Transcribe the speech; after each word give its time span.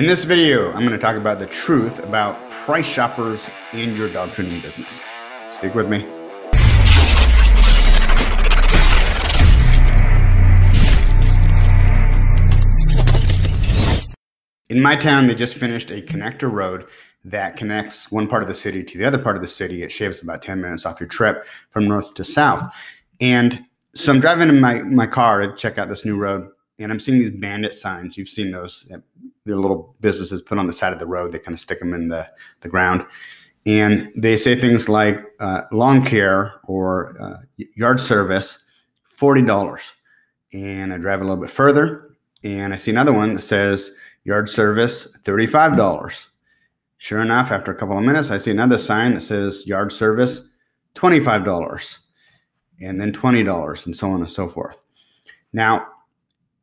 In 0.00 0.06
this 0.06 0.24
video, 0.24 0.68
I'm 0.68 0.78
going 0.78 0.92
to 0.92 0.98
talk 0.98 1.16
about 1.16 1.38
the 1.38 1.44
truth 1.44 2.02
about 2.02 2.48
price 2.48 2.86
shoppers 2.86 3.50
in 3.74 3.94
your 3.94 4.10
dog 4.10 4.32
training 4.32 4.62
business. 4.62 5.02
Stick 5.50 5.74
with 5.74 5.90
me. 5.90 6.06
In 14.70 14.80
my 14.80 14.96
town, 14.96 15.26
they 15.26 15.34
just 15.34 15.56
finished 15.56 15.90
a 15.90 16.00
connector 16.00 16.50
road 16.50 16.86
that 17.26 17.56
connects 17.56 18.10
one 18.10 18.26
part 18.26 18.40
of 18.40 18.48
the 18.48 18.54
city 18.54 18.82
to 18.82 18.96
the 18.96 19.04
other 19.04 19.18
part 19.18 19.36
of 19.36 19.42
the 19.42 19.48
city. 19.48 19.82
It 19.82 19.92
shaves 19.92 20.22
about 20.22 20.40
10 20.40 20.62
minutes 20.62 20.86
off 20.86 20.98
your 20.98 21.10
trip 21.10 21.44
from 21.68 21.86
north 21.86 22.14
to 22.14 22.24
south. 22.24 22.74
And 23.20 23.58
so 23.94 24.14
I'm 24.14 24.20
driving 24.20 24.48
in 24.48 24.62
my, 24.62 24.80
my 24.80 25.06
car 25.06 25.46
to 25.46 25.54
check 25.54 25.76
out 25.76 25.90
this 25.90 26.06
new 26.06 26.16
road, 26.16 26.48
and 26.80 26.90
I'm 26.90 26.98
seeing 26.98 27.18
these 27.18 27.30
bandit 27.30 27.74
signs. 27.74 28.16
You've 28.16 28.28
seen 28.28 28.50
those. 28.50 28.90
They're 29.44 29.56
little 29.56 29.94
businesses 30.00 30.42
put 30.42 30.58
on 30.58 30.66
the 30.66 30.72
side 30.72 30.92
of 30.92 30.98
the 30.98 31.06
road. 31.06 31.32
They 31.32 31.38
kind 31.38 31.54
of 31.54 31.60
stick 31.60 31.78
them 31.78 31.94
in 31.94 32.08
the, 32.08 32.28
the 32.60 32.68
ground. 32.68 33.04
And 33.66 34.10
they 34.16 34.36
say 34.36 34.58
things 34.58 34.88
like 34.88 35.24
uh, 35.38 35.62
lawn 35.70 36.04
care 36.04 36.60
or 36.64 37.14
uh, 37.20 37.36
yard 37.76 38.00
service, 38.00 38.58
$40. 39.18 39.90
And 40.52 40.92
I 40.92 40.96
drive 40.96 41.20
a 41.20 41.24
little 41.24 41.40
bit 41.40 41.50
further, 41.50 42.16
and 42.42 42.72
I 42.72 42.76
see 42.76 42.90
another 42.90 43.12
one 43.12 43.34
that 43.34 43.42
says, 43.42 43.92
Yard 44.24 44.48
service, 44.48 45.08
$35. 45.24 46.26
Sure 46.98 47.20
enough, 47.20 47.50
after 47.50 47.72
a 47.72 47.74
couple 47.74 47.96
of 47.96 48.04
minutes, 48.04 48.30
I 48.30 48.36
see 48.36 48.50
another 48.50 48.76
sign 48.76 49.14
that 49.14 49.22
says 49.22 49.66
yard 49.66 49.90
service, 49.90 50.48
$25, 50.94 51.98
and 52.82 53.00
then 53.00 53.12
$20, 53.12 53.86
and 53.86 53.96
so 53.96 54.10
on 54.10 54.20
and 54.20 54.30
so 54.30 54.48
forth. 54.48 54.82
Now, 55.54 55.86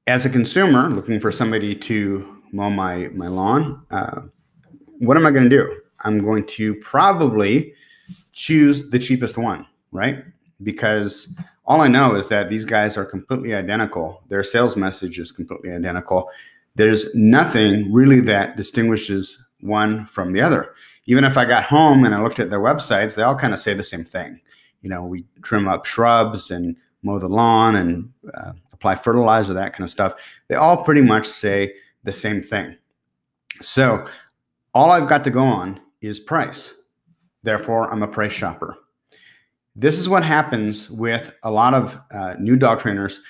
as 0.08 0.26
a 0.26 0.30
consumer 0.30 0.90
looking 0.90 1.20
for 1.20 1.32
somebody 1.32 1.76
to 1.76 2.42
mow 2.52 2.70
my, 2.70 3.10
my 3.10 3.28
lawn, 3.28 3.86
uh, 3.92 4.22
what 5.00 5.18
am 5.18 5.26
I 5.26 5.32
going 5.32 5.44
to 5.44 5.50
do? 5.50 5.82
I'm 6.02 6.24
going 6.24 6.46
to 6.48 6.76
probably 6.76 7.74
choose 8.32 8.90
the 8.90 9.00
cheapest 9.00 9.38
one, 9.38 9.66
right? 9.92 10.24
Because 10.64 11.36
all 11.66 11.82
I 11.82 11.88
know 11.88 12.16
is 12.16 12.28
that 12.30 12.50
these 12.50 12.66
guys 12.66 12.98
are 12.98 13.06
completely 13.06 13.54
identical. 13.54 14.24
Their 14.30 14.44
sales 14.44 14.76
message 14.76 15.20
is 15.20 15.32
completely 15.32 15.72
identical 15.72 16.30
there's 16.78 17.14
nothing 17.16 17.92
really 17.92 18.22
that 18.22 18.56
distinguishes 18.56 19.44
one 19.62 20.06
from 20.06 20.32
the 20.32 20.40
other. 20.40 20.76
Even 21.08 21.24
if 21.24 21.36
I 21.36 21.44
got 21.44 21.64
home 21.64 22.06
and 22.06 22.14
I 22.14 22.22
looked 22.22 22.40
at 22.40 22.52
their 22.52 22.60
websites, 22.60 23.16
they 23.16 23.24
all 23.24 23.36
kind 23.36 23.52
of 23.52 23.60
say 23.60 23.74
the 23.74 23.84
same 23.84 24.04
thing. 24.04 24.40
You 24.82 24.90
know, 24.90 25.04
we 25.04 25.26
trim 25.42 25.68
up 25.68 25.86
shrubs 25.86 26.52
and 26.52 26.76
mow 27.02 27.18
the 27.18 27.28
lawn 27.28 27.76
and 27.76 28.14
uh, 28.32 28.52
apply 28.78 28.96
fertilizer, 28.96 29.54
that 29.54 29.74
kind 29.74 29.84
of 29.84 29.90
stuff. 29.90 30.14
They 30.48 30.56
all 30.56 30.84
pretty 30.84 31.02
much 31.02 31.26
say 31.26 31.74
the 32.04 32.14
same 32.14 32.42
thing. 32.42 32.78
So 33.60 34.06
all 34.74 34.92
I've 34.92 35.10
got 35.10 35.24
to 35.24 35.32
go 35.32 35.44
on 35.44 35.80
is 36.02 36.20
price. 36.20 36.76
Therefore, 37.44 37.92
I'm 37.92 38.04
a 38.04 38.08
price 38.08 38.32
shopper. 38.32 38.78
This 39.76 39.98
is 39.98 40.08
what 40.08 40.24
happens 40.24 40.90
with 40.90 41.36
a 41.44 41.52
lot 41.52 41.74
of 41.74 41.98
uh, 42.12 42.36
new 42.40 42.56
dog 42.56 42.80
trainers 42.80 43.22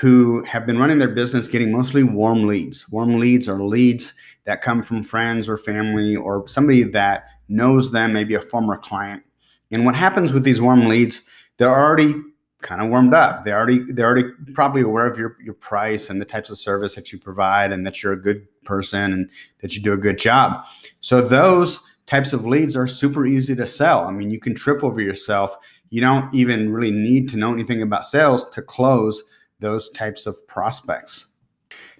who 0.00 0.44
have 0.44 0.66
been 0.66 0.78
running 0.78 0.98
their 0.98 1.08
business 1.08 1.48
getting 1.48 1.72
mostly 1.72 2.02
warm 2.02 2.46
leads. 2.46 2.88
Warm 2.90 3.18
leads 3.18 3.48
are 3.48 3.62
leads 3.62 4.14
that 4.44 4.62
come 4.62 4.82
from 4.82 5.02
friends 5.02 5.48
or 5.48 5.56
family 5.56 6.14
or 6.14 6.46
somebody 6.46 6.82
that 6.82 7.28
knows 7.48 7.90
them, 7.92 8.12
maybe 8.12 8.34
a 8.34 8.40
former 8.40 8.76
client. 8.76 9.22
And 9.70 9.84
what 9.84 9.94
happens 9.94 10.32
with 10.32 10.44
these 10.44 10.60
warm 10.60 10.88
leads, 10.88 11.22
they're 11.56 11.68
already 11.68 12.14
kind 12.62 12.82
of 12.82 12.88
warmed 12.88 13.14
up. 13.14 13.44
They 13.44 13.52
already 13.52 13.80
they're 13.92 14.06
already 14.06 14.30
probably 14.52 14.82
aware 14.82 15.06
of 15.06 15.18
your 15.18 15.36
your 15.42 15.54
price 15.54 16.10
and 16.10 16.20
the 16.20 16.24
types 16.24 16.50
of 16.50 16.58
service 16.58 16.94
that 16.94 17.12
you 17.12 17.18
provide 17.18 17.72
and 17.72 17.86
that 17.86 18.02
you're 18.02 18.12
a 18.12 18.20
good 18.20 18.46
person 18.64 19.12
and 19.12 19.30
that 19.60 19.74
you 19.74 19.82
do 19.82 19.92
a 19.92 19.98
good 19.98 20.18
job. 20.18 20.64
So 21.00 21.20
those 21.20 21.80
types 22.06 22.32
of 22.32 22.46
leads 22.46 22.74
are 22.74 22.86
super 22.86 23.26
easy 23.26 23.54
to 23.54 23.66
sell. 23.66 24.06
I 24.06 24.10
mean, 24.10 24.30
you 24.30 24.40
can 24.40 24.54
trip 24.54 24.82
over 24.82 25.00
yourself. 25.00 25.56
You 25.90 26.00
don't 26.00 26.32
even 26.34 26.72
really 26.72 26.90
need 26.90 27.28
to 27.30 27.36
know 27.36 27.52
anything 27.52 27.82
about 27.82 28.06
sales 28.06 28.48
to 28.50 28.62
close 28.62 29.22
those 29.60 29.90
types 29.90 30.26
of 30.26 30.46
prospects. 30.46 31.26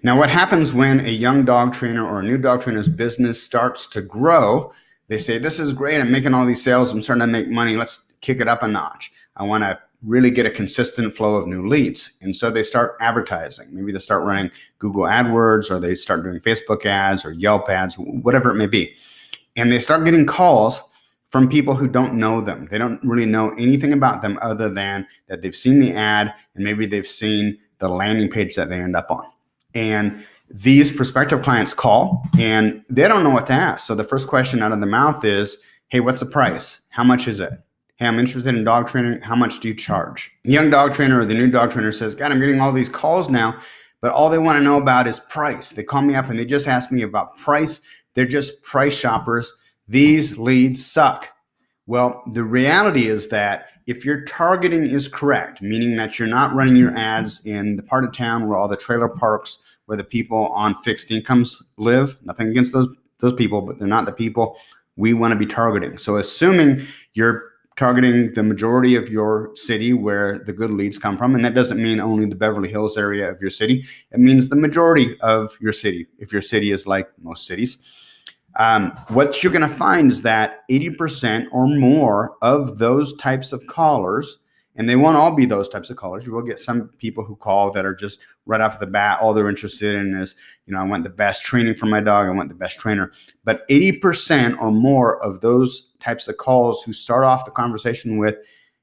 Now, 0.01 0.17
what 0.17 0.29
happens 0.29 0.73
when 0.73 1.01
a 1.01 1.09
young 1.09 1.45
dog 1.45 1.73
trainer 1.73 2.05
or 2.05 2.21
a 2.21 2.23
new 2.23 2.37
dog 2.37 2.61
trainer's 2.61 2.89
business 2.89 3.41
starts 3.41 3.85
to 3.87 4.01
grow? 4.01 4.71
They 5.09 5.17
say, 5.17 5.37
This 5.37 5.59
is 5.59 5.73
great. 5.73 5.99
I'm 5.99 6.11
making 6.11 6.33
all 6.33 6.45
these 6.45 6.63
sales. 6.63 6.91
I'm 6.91 7.01
starting 7.01 7.21
to 7.21 7.27
make 7.27 7.47
money. 7.47 7.75
Let's 7.75 8.11
kick 8.21 8.39
it 8.39 8.47
up 8.47 8.63
a 8.63 8.67
notch. 8.67 9.11
I 9.35 9.43
want 9.43 9.63
to 9.63 9.79
really 10.03 10.31
get 10.31 10.45
a 10.45 10.51
consistent 10.51 11.13
flow 11.13 11.35
of 11.35 11.47
new 11.47 11.67
leads. 11.67 12.17
And 12.21 12.35
so 12.35 12.49
they 12.49 12.63
start 12.63 12.95
advertising. 13.01 13.67
Maybe 13.71 13.91
they 13.91 13.99
start 13.99 14.23
running 14.23 14.51
Google 14.77 15.03
AdWords 15.03 15.69
or 15.69 15.79
they 15.79 15.95
start 15.95 16.23
doing 16.23 16.39
Facebook 16.39 16.85
ads 16.85 17.25
or 17.25 17.31
Yelp 17.33 17.69
ads, 17.69 17.95
whatever 17.95 18.51
it 18.51 18.55
may 18.55 18.67
be. 18.67 18.95
And 19.55 19.71
they 19.71 19.79
start 19.79 20.05
getting 20.05 20.25
calls 20.25 20.83
from 21.27 21.49
people 21.49 21.75
who 21.75 21.87
don't 21.87 22.15
know 22.15 22.41
them. 22.41 22.67
They 22.71 22.77
don't 22.77 22.99
really 23.03 23.25
know 23.25 23.49
anything 23.51 23.93
about 23.93 24.21
them 24.21 24.39
other 24.41 24.69
than 24.69 25.05
that 25.27 25.41
they've 25.41 25.55
seen 25.55 25.79
the 25.79 25.93
ad 25.93 26.33
and 26.55 26.63
maybe 26.63 26.85
they've 26.85 27.05
seen 27.05 27.57
the 27.79 27.89
landing 27.89 28.29
page 28.29 28.55
that 28.55 28.69
they 28.69 28.79
end 28.79 28.95
up 28.95 29.11
on. 29.11 29.25
And 29.75 30.25
these 30.49 30.91
prospective 30.91 31.43
clients 31.43 31.73
call 31.73 32.23
and 32.39 32.83
they 32.89 33.07
don't 33.07 33.23
know 33.23 33.29
what 33.29 33.47
to 33.47 33.53
ask. 33.53 33.85
So 33.85 33.95
the 33.95 34.03
first 34.03 34.27
question 34.27 34.63
out 34.63 34.71
of 34.71 34.79
the 34.79 34.87
mouth 34.87 35.23
is, 35.23 35.59
Hey, 35.89 35.99
what's 35.99 36.19
the 36.19 36.25
price? 36.27 36.81
How 36.89 37.03
much 37.03 37.27
is 37.27 37.39
it? 37.39 37.51
Hey, 37.99 38.07
I'm 38.07 38.17
interested 38.17 38.55
in 38.55 38.63
dog 38.63 38.87
training. 38.87 39.19
How 39.19 39.35
much 39.35 39.59
do 39.59 39.67
you 39.67 39.75
charge? 39.75 40.31
Young 40.45 40.69
dog 40.69 40.93
trainer 40.93 41.19
or 41.19 41.25
the 41.25 41.33
new 41.33 41.51
dog 41.51 41.71
trainer 41.71 41.91
says, 41.91 42.15
God, 42.15 42.31
I'm 42.31 42.39
getting 42.39 42.61
all 42.61 42.71
these 42.71 42.87
calls 42.87 43.29
now, 43.29 43.59
but 44.01 44.13
all 44.13 44.29
they 44.29 44.37
want 44.37 44.57
to 44.57 44.63
know 44.63 44.77
about 44.77 45.05
is 45.05 45.19
price. 45.19 45.73
They 45.73 45.83
call 45.83 46.01
me 46.01 46.15
up 46.15 46.29
and 46.29 46.39
they 46.39 46.45
just 46.45 46.69
ask 46.69 46.93
me 46.93 47.01
about 47.01 47.37
price. 47.37 47.81
They're 48.15 48.25
just 48.25 48.63
price 48.63 48.97
shoppers 48.97 49.53
these 49.89 50.37
leads 50.37 50.85
suck. 50.85 51.29
Well, 51.87 52.23
the 52.31 52.43
reality 52.43 53.07
is 53.07 53.27
that 53.29 53.69
if 53.87 54.05
your 54.05 54.23
targeting 54.23 54.85
is 54.85 55.07
correct, 55.07 55.61
meaning 55.61 55.97
that 55.97 56.19
you're 56.19 56.27
not 56.27 56.53
running 56.53 56.75
your 56.75 56.95
ads 56.95 57.45
in 57.45 57.75
the 57.75 57.83
part 57.83 58.05
of 58.05 58.13
town 58.13 58.47
where 58.47 58.57
all 58.57 58.67
the 58.67 58.77
trailer 58.77 59.09
parks, 59.09 59.57
where 59.87 59.97
the 59.97 60.03
people 60.03 60.47
on 60.53 60.75
fixed 60.83 61.11
incomes 61.11 61.61
live, 61.77 62.15
nothing 62.23 62.47
against 62.47 62.71
those 62.71 62.87
those 63.17 63.33
people, 63.33 63.61
but 63.61 63.77
they're 63.77 63.87
not 63.87 64.05
the 64.05 64.13
people 64.13 64.57
we 64.95 65.13
want 65.13 65.31
to 65.31 65.35
be 65.35 65.45
targeting. 65.45 65.97
So 65.97 66.15
assuming 66.15 66.85
you're 67.13 67.49
targeting 67.79 68.29
the 68.33 68.43
majority 68.43 68.97
of 68.97 69.07
your 69.07 69.51
city 69.55 69.93
where 69.93 70.39
the 70.39 70.51
good 70.51 70.69
leads 70.69 70.97
come 70.97 71.17
from, 71.17 71.33
and 71.33 71.45
that 71.45 71.55
doesn't 71.55 71.81
mean 71.81 72.01
only 72.01 72.25
the 72.25 72.35
Beverly 72.35 72.69
Hills 72.69 72.97
area 72.97 73.31
of 73.31 73.39
your 73.39 73.49
city, 73.49 73.85
it 74.11 74.19
means 74.19 74.49
the 74.49 74.57
majority 74.57 75.17
of 75.21 75.57
your 75.61 75.71
city, 75.71 76.05
if 76.17 76.33
your 76.33 76.41
city 76.41 76.73
is 76.73 76.85
like 76.85 77.07
most 77.21 77.47
cities. 77.47 77.77
Um, 78.57 78.91
what 79.07 79.41
you're 79.41 79.53
going 79.53 79.67
to 79.67 79.73
find 79.73 80.11
is 80.11 80.21
that 80.23 80.67
80% 80.69 81.47
or 81.53 81.67
more 81.67 82.35
of 82.41 82.79
those 82.79 83.13
types 83.13 83.53
of 83.53 83.65
callers, 83.67 84.39
and 84.75 84.87
they 84.87 84.95
won't 84.95 85.17
all 85.17 85.31
be 85.31 85.45
those 85.45 85.67
types 85.67 85.89
of 85.89 85.97
callers. 85.97 86.25
You 86.25 86.33
will 86.33 86.41
get 86.41 86.59
some 86.59 86.89
people 86.97 87.23
who 87.23 87.35
call 87.35 87.71
that 87.71 87.85
are 87.85 87.95
just 87.95 88.19
right 88.45 88.61
off 88.61 88.79
the 88.79 88.87
bat, 88.87 89.19
all 89.21 89.33
they're 89.33 89.49
interested 89.49 89.95
in 89.95 90.15
is, 90.15 90.35
you 90.65 90.73
know, 90.73 90.79
I 90.79 90.83
want 90.83 91.03
the 91.03 91.09
best 91.09 91.43
training 91.43 91.75
for 91.75 91.85
my 91.85 91.99
dog, 91.99 92.27
I 92.27 92.31
want 92.31 92.49
the 92.49 92.55
best 92.55 92.79
trainer. 92.79 93.11
But 93.43 93.67
80% 93.69 94.59
or 94.59 94.71
more 94.71 95.23
of 95.23 95.41
those 95.41 95.93
types 95.99 96.27
of 96.27 96.37
calls 96.37 96.83
who 96.83 96.93
start 96.93 97.23
off 97.23 97.45
the 97.45 97.51
conversation 97.51 98.17
with, 98.17 98.35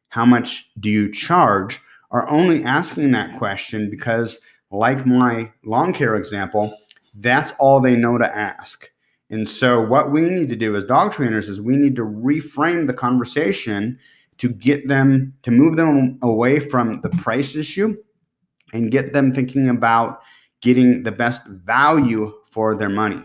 how 0.09 0.27
much 0.27 0.71
do 0.81 0.89
you 0.89 1.11
charge, 1.11 1.81
are 2.11 2.29
only 2.29 2.63
asking 2.63 3.11
that 3.13 3.37
question 3.39 3.91
because, 3.91 4.39
like 4.71 5.07
my 5.07 5.53
lawn 5.65 5.93
care 5.93 6.17
example, 6.17 6.77
that's 7.15 7.53
all 7.59 7.81
they 7.81 7.97
know 7.97 8.19
to 8.19 8.37
ask 8.37 8.91
and 9.31 9.49
so, 9.49 9.81
what 9.81 10.13
we 10.13 10.21
need 10.21 10.49
to 10.51 10.57
do 10.57 10.77
as 10.77 10.85
dog 10.85 11.13
trainers 11.13 11.49
is 11.49 11.61
we 11.61 11.77
need 11.77 11.97
to 11.97 12.03
reframe 12.03 12.87
the 12.87 12.95
conversation 12.95 13.99
to 14.39 14.49
get 14.49 14.89
them 14.89 15.35
to 15.43 15.51
move 15.51 15.77
them 15.77 16.19
away 16.23 16.61
from 16.61 17.01
the 17.01 17.11
price 17.11 17.57
issue 17.57 17.97
and 18.73 18.91
get 18.91 19.13
them 19.13 19.33
thinking 19.33 19.69
about 19.69 20.21
getting 20.61 21.03
the 21.03 21.13
best 21.13 21.47
value 21.47 22.33
for 22.51 22.75
their 22.75 22.89
money. 22.89 23.23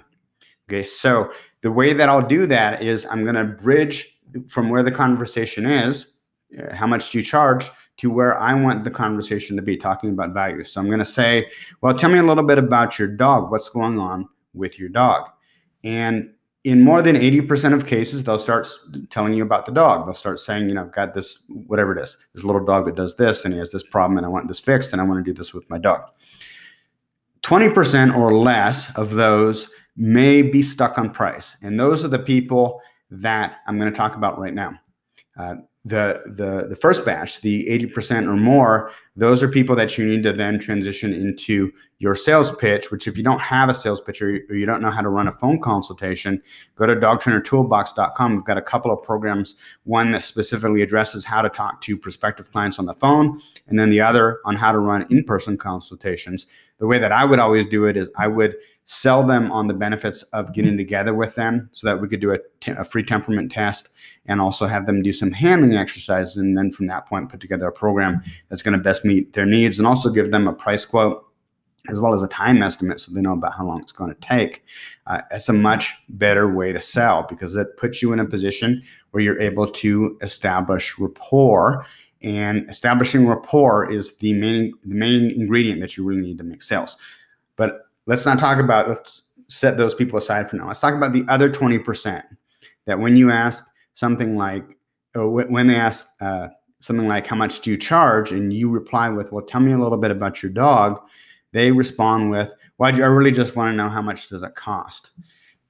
Okay, 0.69 0.83
so 0.83 1.31
the 1.61 1.71
way 1.71 1.93
that 1.93 2.07
I'll 2.07 2.25
do 2.25 2.45
that 2.47 2.81
is 2.81 3.05
I'm 3.05 3.23
going 3.23 3.35
to 3.35 3.43
bridge 3.43 4.19
from 4.47 4.69
where 4.69 4.83
the 4.83 4.91
conversation 4.91 5.65
is, 5.65 6.13
uh, 6.57 6.73
how 6.73 6.87
much 6.87 7.11
do 7.11 7.17
you 7.17 7.23
charge, 7.23 7.69
to 7.97 8.09
where 8.09 8.39
I 8.39 8.53
want 8.53 8.83
the 8.83 8.91
conversation 8.91 9.55
to 9.57 9.61
be 9.61 9.77
talking 9.77 10.11
about 10.11 10.33
value. 10.33 10.63
So 10.63 10.79
I'm 10.79 10.87
going 10.87 10.99
to 10.99 11.05
say, 11.05 11.49
well, 11.81 11.93
tell 11.93 12.09
me 12.09 12.19
a 12.19 12.23
little 12.23 12.45
bit 12.45 12.57
about 12.57 12.97
your 12.97 13.07
dog. 13.07 13.51
What's 13.51 13.69
going 13.69 13.99
on 13.99 14.27
with 14.53 14.79
your 14.79 14.89
dog? 14.89 15.29
And 15.83 16.33
in 16.63 16.81
more 16.81 17.01
than 17.01 17.15
80% 17.15 17.73
of 17.73 17.87
cases, 17.87 18.23
they'll 18.23 18.37
start 18.37 18.67
telling 19.09 19.33
you 19.33 19.43
about 19.43 19.65
the 19.65 19.71
dog. 19.71 20.05
They'll 20.05 20.13
start 20.13 20.39
saying, 20.39 20.69
you 20.69 20.75
know, 20.75 20.81
I've 20.81 20.91
got 20.91 21.13
this, 21.13 21.43
whatever 21.47 21.97
it 21.97 22.01
is, 22.01 22.17
this 22.35 22.43
little 22.43 22.63
dog 22.63 22.85
that 22.85 22.95
does 22.95 23.15
this 23.15 23.45
and 23.45 23.53
he 23.53 23.59
has 23.59 23.71
this 23.71 23.83
problem 23.83 24.17
and 24.17 24.25
I 24.25 24.29
want 24.29 24.47
this 24.47 24.59
fixed 24.59 24.91
and 24.91 25.01
I 25.01 25.05
want 25.05 25.23
to 25.25 25.31
do 25.31 25.35
this 25.35 25.53
with 25.53 25.67
my 25.69 25.79
dog. 25.79 26.03
20% 27.43 28.15
or 28.15 28.37
less 28.37 28.95
of 28.95 29.11
those 29.11 29.69
may 29.97 30.43
be 30.43 30.61
stuck 30.61 30.99
on 30.99 31.09
price. 31.09 31.57
And 31.63 31.79
those 31.79 32.05
are 32.05 32.09
the 32.09 32.19
people 32.19 32.79
that 33.09 33.57
I'm 33.67 33.79
going 33.79 33.91
to 33.91 33.97
talk 33.97 34.15
about 34.15 34.37
right 34.37 34.53
now. 34.53 34.73
Uh, 35.37 35.55
the, 35.83 36.21
the, 36.27 36.67
the 36.69 36.75
first 36.75 37.03
batch, 37.05 37.41
the 37.41 37.65
80% 37.65 38.27
or 38.27 38.37
more, 38.37 38.91
those 39.15 39.41
are 39.41 39.47
people 39.47 39.75
that 39.75 39.97
you 39.97 40.05
need 40.05 40.21
to 40.23 40.31
then 40.31 40.59
transition 40.59 41.11
into 41.11 41.71
your 41.97 42.15
sales 42.15 42.51
pitch, 42.55 42.91
which 42.91 43.07
if 43.07 43.17
you 43.17 43.23
don't 43.23 43.41
have 43.41 43.67
a 43.67 43.73
sales 43.73 43.99
pitch 43.99 44.21
or 44.21 44.31
you 44.31 44.65
don't 44.65 44.81
know 44.81 44.91
how 44.91 45.01
to 45.01 45.09
run 45.09 45.27
a 45.27 45.31
phone 45.31 45.59
consultation, 45.59 46.41
go 46.75 46.85
to 46.85 46.95
dogtrainertoolbox.com. 46.95 48.35
We've 48.35 48.45
got 48.45 48.57
a 48.57 48.61
couple 48.61 48.91
of 48.91 49.01
programs, 49.01 49.55
one 49.83 50.11
that 50.11 50.21
specifically 50.23 50.83
addresses 50.83 51.25
how 51.25 51.41
to 51.41 51.49
talk 51.49 51.81
to 51.81 51.97
prospective 51.97 52.51
clients 52.51 52.77
on 52.77 52.85
the 52.85 52.93
phone, 52.93 53.41
and 53.67 53.79
then 53.79 53.89
the 53.89 54.01
other 54.01 54.39
on 54.45 54.55
how 54.55 54.71
to 54.71 54.79
run 54.79 55.07
in-person 55.09 55.57
consultations. 55.57 56.45
The 56.77 56.87
way 56.87 56.99
that 56.99 57.11
I 57.11 57.25
would 57.25 57.39
always 57.39 57.65
do 57.65 57.85
it 57.85 57.97
is 57.97 58.09
I 58.17 58.27
would 58.27 58.55
sell 58.85 59.23
them 59.23 59.51
on 59.51 59.67
the 59.67 59.73
benefits 59.73 60.23
of 60.33 60.53
getting 60.53 60.75
together 60.75 61.13
with 61.13 61.35
them 61.35 61.69
so 61.71 61.87
that 61.87 62.01
we 62.01 62.07
could 62.07 62.19
do 62.19 62.35
a, 62.67 62.85
free 62.85 63.03
temperament 63.03 63.51
test 63.51 63.89
and 64.25 64.41
also 64.41 64.65
have 64.67 64.85
them 64.85 65.01
do 65.01 65.13
some 65.13 65.31
handling 65.31 65.77
exercises 65.77 66.37
and 66.37 66.57
then 66.57 66.71
from 66.71 66.87
that 66.87 67.05
point 67.05 67.29
put 67.29 67.39
together 67.39 67.67
a 67.67 67.71
program 67.71 68.21
that's 68.49 68.61
going 68.61 68.77
to 68.77 68.83
best 68.83 69.05
meet 69.05 69.33
their 69.33 69.45
needs 69.45 69.77
and 69.77 69.87
also 69.87 70.09
give 70.09 70.31
them 70.31 70.47
a 70.47 70.53
price 70.53 70.85
quote 70.85 71.25
as 71.89 71.99
well 71.99 72.13
as 72.13 72.21
a 72.21 72.27
time 72.27 72.61
estimate 72.61 72.99
so 72.99 73.11
they 73.11 73.21
know 73.21 73.33
about 73.33 73.53
how 73.53 73.65
long 73.65 73.81
it's 73.81 73.91
going 73.91 74.13
to 74.13 74.21
take. 74.21 74.63
Uh, 75.07 75.21
it's 75.31 75.49
a 75.49 75.53
much 75.53 75.93
better 76.09 76.53
way 76.53 76.71
to 76.71 76.79
sell 76.79 77.25
because 77.27 77.55
it 77.55 77.75
puts 77.77 78.01
you 78.01 78.13
in 78.13 78.19
a 78.19 78.25
position 78.25 78.81
where 79.11 79.23
you're 79.23 79.41
able 79.41 79.67
to 79.67 80.17
establish 80.21 80.97
rapport. 80.99 81.85
And 82.23 82.69
establishing 82.69 83.25
rapport 83.25 83.91
is 83.91 84.15
the 84.17 84.33
main 84.33 84.73
the 84.85 84.93
main 84.93 85.31
ingredient 85.31 85.81
that 85.81 85.97
you 85.97 86.03
really 86.03 86.21
need 86.21 86.37
to 86.37 86.43
make 86.43 86.61
sales. 86.61 86.97
Let's 88.11 88.25
not 88.25 88.39
talk 88.39 88.59
about 88.59 88.89
let's 88.89 89.21
set 89.47 89.77
those 89.77 89.95
people 89.95 90.17
aside 90.17 90.49
for 90.49 90.57
now. 90.57 90.67
Let's 90.67 90.81
talk 90.81 90.95
about 90.95 91.13
the 91.13 91.23
other 91.29 91.49
20% 91.49 92.21
that 92.85 92.99
when 92.99 93.15
you 93.15 93.31
ask 93.31 93.65
something 93.93 94.35
like 94.35 94.77
when 95.15 95.67
they 95.67 95.77
ask 95.77 96.07
uh, 96.19 96.49
something 96.81 97.07
like 97.07 97.25
how 97.25 97.37
much 97.37 97.61
do 97.61 97.71
you 97.71 97.77
charge 97.77 98.33
and 98.33 98.51
you 98.51 98.69
reply 98.69 99.07
with 99.07 99.31
well 99.31 99.45
tell 99.45 99.61
me 99.61 99.71
a 99.71 99.77
little 99.77 99.97
bit 99.97 100.11
about 100.11 100.43
your 100.43 100.51
dog 100.51 100.99
they 101.53 101.71
respond 101.71 102.29
with, 102.31 102.53
"Why 102.75 102.91
do 102.91 103.01
I 103.01 103.07
really 103.07 103.31
just 103.31 103.55
want 103.55 103.71
to 103.71 103.77
know 103.77 103.87
how 103.87 104.01
much 104.01 104.27
does 104.27 104.43
it 104.43 104.55
cost?" 104.55 105.11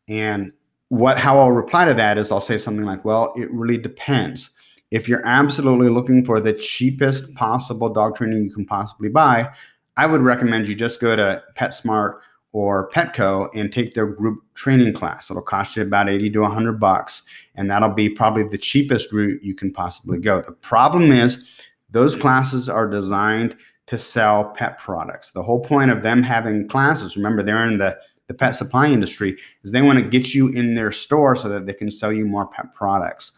And 0.09 0.51
what 0.89 1.19
how 1.19 1.37
I'll 1.37 1.51
reply 1.51 1.85
to 1.85 1.93
that 1.93 2.17
is 2.17 2.31
I'll 2.31 2.41
say 2.41 2.57
something 2.57 2.85
like, 2.85 3.05
"Well, 3.05 3.33
it 3.35 3.51
really 3.51 3.77
depends. 3.77 4.49
If 4.89 5.07
you're 5.07 5.25
absolutely 5.27 5.89
looking 5.89 6.25
for 6.25 6.39
the 6.39 6.53
cheapest 6.53 7.35
possible 7.35 7.89
dog 7.89 8.15
training 8.15 8.43
you 8.43 8.49
can 8.49 8.65
possibly 8.65 9.09
buy, 9.09 9.51
I 9.95 10.07
would 10.07 10.21
recommend 10.21 10.67
you 10.67 10.73
just 10.73 10.99
go 10.99 11.15
to 11.15 11.43
PetSmart 11.55 12.19
or 12.53 12.89
Petco 12.89 13.49
and 13.53 13.71
take 13.71 13.93
their 13.93 14.07
group 14.07 14.43
training 14.55 14.93
class. 14.93 15.29
It'll 15.29 15.41
cost 15.41 15.75
you 15.75 15.83
about 15.83 16.09
80 16.09 16.31
to 16.31 16.39
100 16.41 16.79
bucks, 16.79 17.23
and 17.55 17.69
that'll 17.69 17.89
be 17.89 18.09
probably 18.09 18.43
the 18.43 18.57
cheapest 18.57 19.11
route 19.11 19.41
you 19.41 19.55
can 19.55 19.71
possibly 19.71 20.19
go. 20.19 20.41
The 20.41 20.51
problem 20.51 21.11
is 21.11 21.45
those 21.91 22.15
classes 22.15 22.67
are 22.67 22.89
designed 22.89 23.55
to 23.87 23.97
sell 23.97 24.45
pet 24.51 24.77
products. 24.77 25.31
The 25.31 25.43
whole 25.43 25.59
point 25.59 25.91
of 25.91 26.03
them 26.03 26.23
having 26.23 26.67
classes, 26.67 27.17
remember, 27.17 27.43
they're 27.43 27.65
in 27.65 27.77
the, 27.77 27.97
the 28.27 28.33
pet 28.33 28.55
supply 28.55 28.87
industry, 28.87 29.37
is 29.63 29.71
they 29.71 29.81
want 29.81 29.99
to 29.99 30.05
get 30.05 30.33
you 30.33 30.49
in 30.49 30.75
their 30.75 30.91
store 30.91 31.35
so 31.35 31.49
that 31.49 31.65
they 31.65 31.73
can 31.73 31.91
sell 31.91 32.11
you 32.11 32.25
more 32.25 32.47
pet 32.47 32.73
products. 32.73 33.31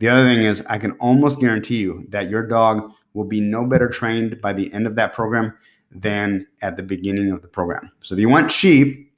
The 0.00 0.08
other 0.08 0.24
thing 0.24 0.42
is, 0.42 0.64
I 0.66 0.78
can 0.78 0.92
almost 0.92 1.40
guarantee 1.40 1.78
you 1.78 2.06
that 2.10 2.30
your 2.30 2.46
dog 2.46 2.92
will 3.14 3.24
be 3.24 3.40
no 3.40 3.64
better 3.66 3.88
trained 3.88 4.40
by 4.40 4.52
the 4.52 4.72
end 4.72 4.86
of 4.86 4.94
that 4.96 5.12
program 5.12 5.54
than 5.90 6.46
at 6.62 6.76
the 6.76 6.82
beginning 6.82 7.30
of 7.30 7.42
the 7.42 7.48
program. 7.48 7.90
So 8.02 8.14
if 8.14 8.20
you 8.20 8.28
want 8.28 8.50
cheap, 8.50 9.08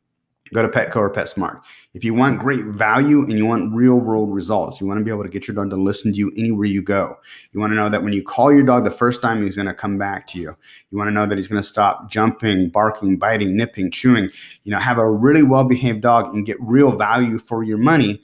go 0.52 0.62
to 0.62 0.68
Petco 0.68 0.96
or 0.96 1.10
PetSmart. 1.10 1.60
If 1.94 2.04
you 2.04 2.14
want 2.14 2.40
great 2.40 2.64
value 2.64 3.22
and 3.22 3.32
you 3.32 3.46
want 3.46 3.72
real 3.74 3.96
world 3.96 4.32
results, 4.32 4.80
you 4.80 4.86
want 4.86 4.98
to 4.98 5.04
be 5.04 5.10
able 5.10 5.22
to 5.22 5.28
get 5.28 5.46
your 5.46 5.54
dog 5.54 5.70
to 5.70 5.76
listen 5.76 6.12
to 6.12 6.18
you 6.18 6.32
anywhere 6.36 6.66
you 6.66 6.82
go. 6.82 7.16
You 7.52 7.60
want 7.60 7.72
to 7.72 7.76
know 7.76 7.88
that 7.88 8.02
when 8.02 8.12
you 8.12 8.22
call 8.22 8.52
your 8.52 8.64
dog 8.64 8.84
the 8.84 8.90
first 8.90 9.22
time, 9.22 9.42
he's 9.42 9.56
going 9.56 9.66
to 9.66 9.74
come 9.74 9.98
back 9.98 10.26
to 10.28 10.38
you. 10.38 10.56
You 10.90 10.98
want 10.98 11.08
to 11.08 11.12
know 11.12 11.26
that 11.26 11.36
he's 11.36 11.48
going 11.48 11.62
to 11.62 11.68
stop 11.68 12.10
jumping, 12.10 12.68
barking, 12.70 13.16
biting, 13.16 13.56
nipping, 13.56 13.90
chewing. 13.90 14.28
You 14.64 14.72
know, 14.72 14.78
have 14.78 14.98
a 14.98 15.10
really 15.10 15.42
well 15.42 15.64
behaved 15.64 16.02
dog 16.02 16.34
and 16.34 16.46
get 16.46 16.56
real 16.60 16.92
value 16.96 17.38
for 17.38 17.62
your 17.62 17.78
money. 17.78 18.22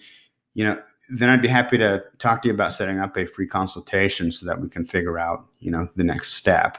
You 0.54 0.64
know, 0.64 0.82
then 1.10 1.28
I'd 1.28 1.42
be 1.42 1.48
happy 1.48 1.78
to 1.78 2.02
talk 2.18 2.42
to 2.42 2.48
you 2.48 2.54
about 2.54 2.72
setting 2.72 2.98
up 2.98 3.16
a 3.16 3.26
free 3.26 3.46
consultation 3.46 4.32
so 4.32 4.46
that 4.46 4.60
we 4.60 4.68
can 4.68 4.84
figure 4.84 5.18
out, 5.18 5.44
you 5.60 5.70
know, 5.70 5.88
the 5.96 6.04
next 6.04 6.32
step. 6.32 6.78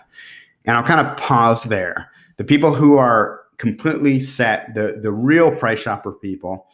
And 0.67 0.77
I'll 0.77 0.83
kind 0.83 1.05
of 1.05 1.17
pause 1.17 1.63
there. 1.63 2.11
The 2.35 2.43
people 2.43 2.75
who 2.75 2.97
are 2.97 3.41
completely 3.57 4.19
set 4.19 4.73
the 4.75 4.99
the 5.01 5.11
real 5.11 5.51
price 5.55 5.79
shopper 5.79 6.11
people 6.11 6.67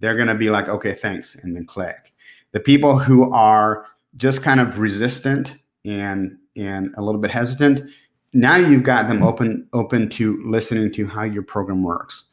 they're 0.00 0.16
going 0.16 0.28
to 0.28 0.34
be 0.34 0.50
like 0.50 0.68
okay 0.68 0.92
thanks 0.92 1.34
and 1.34 1.56
then 1.56 1.64
click. 1.64 2.12
The 2.52 2.60
people 2.60 2.98
who 2.98 3.32
are 3.32 3.86
just 4.16 4.42
kind 4.42 4.60
of 4.60 4.78
resistant 4.78 5.56
and 5.84 6.36
and 6.56 6.94
a 6.96 7.02
little 7.02 7.20
bit 7.20 7.30
hesitant 7.30 7.90
now 8.32 8.56
you've 8.56 8.82
got 8.82 9.08
them 9.08 9.22
open 9.22 9.66
open 9.72 10.08
to 10.10 10.42
listening 10.44 10.92
to 10.92 11.06
how 11.06 11.22
your 11.22 11.42
program 11.42 11.82
works. 11.82 12.26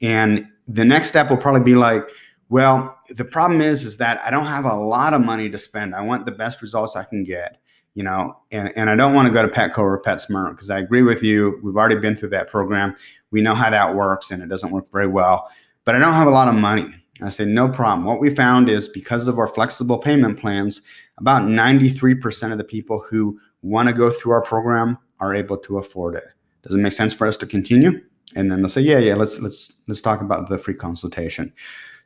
And 0.00 0.46
the 0.66 0.84
next 0.84 1.08
step 1.08 1.28
will 1.28 1.36
probably 1.36 1.62
be 1.62 1.74
like 1.74 2.04
well 2.48 2.96
the 3.10 3.24
problem 3.24 3.60
is 3.60 3.84
is 3.84 3.96
that 3.96 4.22
i 4.24 4.30
don't 4.30 4.46
have 4.46 4.64
a 4.64 4.74
lot 4.74 5.12
of 5.12 5.20
money 5.20 5.50
to 5.50 5.58
spend. 5.58 5.94
I 5.94 6.00
want 6.00 6.24
the 6.24 6.32
best 6.32 6.62
results 6.62 6.96
i 6.96 7.04
can 7.04 7.24
get 7.24 7.58
you 7.94 8.02
know, 8.02 8.36
and, 8.50 8.72
and 8.76 8.88
I 8.88 8.96
don't 8.96 9.14
want 9.14 9.26
to 9.26 9.32
go 9.32 9.42
to 9.42 9.48
Petco 9.48 9.78
or 9.78 10.00
PetSmart 10.00 10.52
because 10.52 10.70
I 10.70 10.78
agree 10.78 11.02
with 11.02 11.22
you. 11.22 11.60
We've 11.62 11.76
already 11.76 11.96
been 11.96 12.16
through 12.16 12.30
that 12.30 12.48
program. 12.48 12.94
We 13.30 13.42
know 13.42 13.54
how 13.54 13.70
that 13.70 13.94
works 13.94 14.30
and 14.30 14.42
it 14.42 14.48
doesn't 14.48 14.70
work 14.70 14.90
very 14.90 15.06
well. 15.06 15.50
But 15.84 15.94
I 15.94 15.98
don't 15.98 16.14
have 16.14 16.28
a 16.28 16.30
lot 16.32 16.48
of 16.48 16.54
money. 16.54 16.94
I 17.20 17.28
say, 17.28 17.44
no 17.44 17.68
problem. 17.68 18.06
What 18.06 18.20
we 18.20 18.34
found 18.34 18.68
is 18.68 18.88
because 18.88 19.28
of 19.28 19.38
our 19.38 19.46
flexible 19.46 19.98
payment 19.98 20.40
plans, 20.40 20.82
about 21.18 21.42
93% 21.42 22.52
of 22.52 22.58
the 22.58 22.64
people 22.64 23.04
who 23.08 23.38
want 23.62 23.88
to 23.88 23.92
go 23.92 24.10
through 24.10 24.32
our 24.32 24.42
program 24.42 24.98
are 25.20 25.34
able 25.34 25.56
to 25.58 25.78
afford 25.78 26.16
it. 26.16 26.24
Does 26.62 26.74
it 26.74 26.78
make 26.78 26.92
sense 26.92 27.12
for 27.12 27.26
us 27.26 27.36
to 27.38 27.46
continue? 27.46 28.00
And 28.34 28.50
then 28.50 28.62
they'll 28.62 28.68
say, 28.68 28.80
yeah, 28.80 28.98
yeah, 28.98 29.14
let's 29.14 29.38
let's 29.40 29.72
let's 29.88 30.00
talk 30.00 30.20
about 30.20 30.48
the 30.48 30.58
free 30.58 30.74
consultation. 30.74 31.52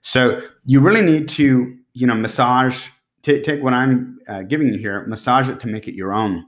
So 0.00 0.42
you 0.64 0.80
really 0.80 1.02
need 1.02 1.28
to, 1.30 1.76
you 1.94 2.06
know, 2.06 2.14
massage 2.14 2.88
take, 3.26 3.62
what 3.62 3.74
I'm 3.74 4.18
uh, 4.28 4.42
giving 4.42 4.72
you 4.72 4.78
here, 4.78 5.04
massage 5.06 5.48
it 5.48 5.60
to 5.60 5.66
make 5.66 5.88
it 5.88 5.94
your 5.94 6.12
own. 6.12 6.46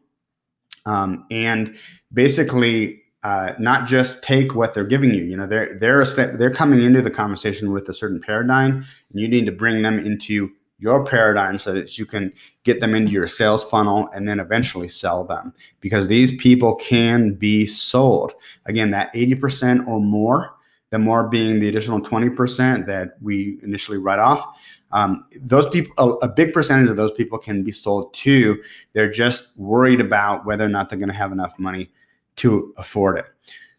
Um, 0.86 1.26
and 1.30 1.76
basically, 2.12 3.02
uh, 3.24 3.52
not 3.58 3.86
just 3.86 4.22
take 4.22 4.54
what 4.54 4.74
they're 4.74 4.84
giving 4.84 5.12
you. 5.12 5.24
You 5.24 5.36
know, 5.36 5.46
they're 5.46 5.74
they're 5.74 6.04
step, 6.04 6.38
they're 6.38 6.54
coming 6.54 6.80
into 6.82 7.02
the 7.02 7.10
conversation 7.10 7.72
with 7.72 7.88
a 7.88 7.94
certain 7.94 8.20
paradigm, 8.20 8.76
and 8.76 9.20
you 9.20 9.28
need 9.28 9.46
to 9.46 9.52
bring 9.52 9.82
them 9.82 9.98
into 9.98 10.50
your 10.78 11.04
paradigm 11.04 11.58
so 11.58 11.72
that 11.72 11.98
you 11.98 12.06
can 12.06 12.32
get 12.62 12.80
them 12.80 12.94
into 12.94 13.10
your 13.10 13.26
sales 13.26 13.64
funnel 13.64 14.08
and 14.14 14.28
then 14.28 14.38
eventually 14.38 14.88
sell 14.88 15.24
them 15.24 15.52
because 15.80 16.06
these 16.06 16.36
people 16.36 16.76
can 16.76 17.34
be 17.34 17.66
sold. 17.66 18.32
Again, 18.66 18.92
that 18.92 19.12
80% 19.12 19.88
or 19.88 20.00
more, 20.00 20.54
the 20.90 20.98
more 20.98 21.28
being 21.28 21.58
the 21.58 21.68
additional 21.68 22.00
20% 22.00 22.86
that 22.86 23.16
we 23.20 23.58
initially 23.64 23.98
write 23.98 24.20
off 24.20 24.56
um, 24.92 25.24
those 25.40 25.68
people, 25.68 25.92
a, 25.98 26.26
a, 26.26 26.28
big 26.28 26.52
percentage 26.52 26.88
of 26.88 26.96
those 26.96 27.12
people 27.12 27.38
can 27.38 27.62
be 27.62 27.72
sold 27.72 28.14
to. 28.14 28.62
They're 28.94 29.10
just 29.10 29.56
worried 29.58 30.00
about 30.00 30.46
whether 30.46 30.64
or 30.64 30.68
not 30.68 30.88
they're 30.88 30.98
going 30.98 31.10
to 31.10 31.14
have 31.14 31.32
enough 31.32 31.58
money 31.58 31.90
to 32.36 32.72
afford 32.78 33.18
it. 33.18 33.26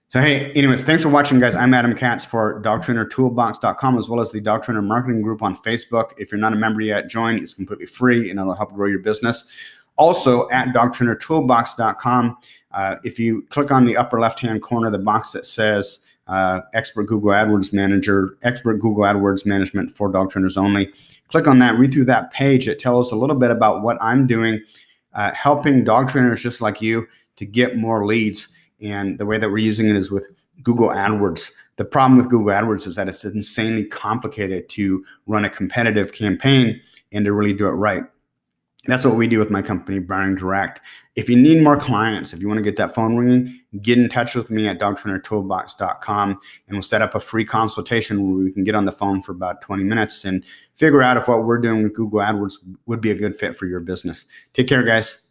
So, 0.09 0.19
hey, 0.21 0.51
anyways, 0.51 0.83
thanks 0.83 1.03
for 1.03 1.09
watching, 1.09 1.39
guys. 1.39 1.55
I'm 1.55 1.73
Adam 1.73 1.93
Katz 1.93 2.25
for 2.25 2.61
dogtrainertoolbox.com 2.63 3.97
as 3.97 4.09
well 4.09 4.19
as 4.19 4.31
the 4.31 4.41
Dog 4.41 4.63
Trainer 4.63 4.81
Marketing 4.81 5.21
Group 5.21 5.43
on 5.43 5.55
Facebook. 5.55 6.13
If 6.17 6.31
you're 6.31 6.41
not 6.41 6.53
a 6.53 6.55
member 6.55 6.81
yet, 6.81 7.09
join. 7.09 7.37
It's 7.37 7.53
completely 7.53 7.85
free 7.85 8.29
and 8.29 8.39
it'll 8.39 8.55
help 8.55 8.73
grow 8.73 8.87
your 8.87 8.99
business. 8.99 9.45
Also, 9.97 10.49
at 10.49 10.69
dogtrainertoolbox.com, 10.69 12.37
uh, 12.71 12.95
if 13.03 13.19
you 13.19 13.43
click 13.49 13.71
on 13.71 13.85
the 13.85 13.97
upper 13.97 14.19
left 14.19 14.39
hand 14.39 14.61
corner, 14.61 14.89
the 14.89 14.97
box 14.97 15.31
that 15.31 15.45
says 15.45 15.99
uh, 16.29 16.61
expert 16.73 17.05
Google 17.05 17.31
AdWords 17.31 17.73
manager, 17.73 18.37
expert 18.43 18.75
Google 18.75 19.03
AdWords 19.03 19.45
management 19.45 19.91
for 19.91 20.11
dog 20.11 20.29
trainers 20.29 20.57
only. 20.57 20.93
Click 21.29 21.47
on 21.47 21.59
that, 21.59 21.77
read 21.77 21.91
through 21.91 22.05
that 22.05 22.31
page. 22.31 22.67
It 22.67 22.79
tells 22.79 23.11
a 23.11 23.15
little 23.15 23.35
bit 23.35 23.51
about 23.51 23.81
what 23.81 23.97
I'm 23.99 24.27
doing, 24.27 24.63
uh, 25.13 25.31
helping 25.33 25.83
dog 25.83 26.09
trainers 26.09 26.41
just 26.41 26.61
like 26.61 26.81
you 26.81 27.07
to 27.37 27.45
get 27.45 27.77
more 27.77 28.05
leads. 28.05 28.47
And 28.81 29.17
the 29.17 29.25
way 29.25 29.37
that 29.39 29.49
we're 29.49 29.57
using 29.57 29.89
it 29.89 29.95
is 29.95 30.11
with 30.11 30.27
Google 30.61 30.89
AdWords. 30.89 31.51
The 31.77 31.85
problem 31.85 32.17
with 32.17 32.29
Google 32.29 32.53
AdWords 32.53 32.85
is 32.85 32.95
that 32.95 33.07
it's 33.07 33.25
insanely 33.25 33.85
complicated 33.85 34.69
to 34.69 35.03
run 35.25 35.45
a 35.45 35.49
competitive 35.49 36.13
campaign 36.13 36.79
and 37.11 37.25
to 37.25 37.33
really 37.33 37.53
do 37.53 37.67
it 37.67 37.71
right. 37.71 38.03
That's 38.85 39.05
what 39.05 39.17
we 39.17 39.27
do 39.27 39.39
with 39.39 39.49
my 39.49 39.61
company, 39.61 39.99
Browning 39.99 40.35
Direct. 40.35 40.79
If 41.17 41.27
you 41.27 41.35
need 41.35 41.61
more 41.61 41.75
clients, 41.75 42.33
if 42.33 42.41
you 42.41 42.47
want 42.47 42.59
to 42.59 42.63
get 42.63 42.77
that 42.77 42.95
phone 42.95 43.17
ringing, 43.17 43.59
get 43.81 43.97
in 43.97 44.07
touch 44.07 44.35
with 44.35 44.49
me 44.49 44.69
at 44.69 44.79
dogtrainertoolbox.com 44.79 46.29
and 46.29 46.39
we'll 46.71 46.81
set 46.81 47.01
up 47.01 47.13
a 47.13 47.19
free 47.19 47.43
consultation 47.43 48.23
where 48.23 48.45
we 48.45 48.53
can 48.53 48.63
get 48.63 48.75
on 48.75 48.85
the 48.85 48.91
phone 48.93 49.21
for 49.21 49.33
about 49.33 49.61
20 49.61 49.83
minutes 49.83 50.23
and 50.23 50.45
figure 50.75 51.01
out 51.01 51.17
if 51.17 51.27
what 51.27 51.43
we're 51.43 51.59
doing 51.59 51.83
with 51.83 51.93
Google 51.93 52.21
AdWords 52.21 52.53
would 52.85 53.01
be 53.01 53.11
a 53.11 53.15
good 53.15 53.35
fit 53.35 53.55
for 53.55 53.65
your 53.65 53.81
business. 53.81 54.25
Take 54.53 54.69
care, 54.69 54.83
guys. 54.83 55.23